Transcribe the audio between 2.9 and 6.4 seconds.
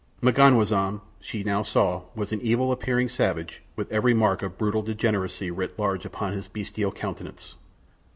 savage with every mark of brutal degeneracy writ large upon